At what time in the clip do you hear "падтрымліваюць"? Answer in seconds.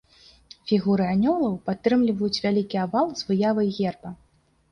1.67-2.41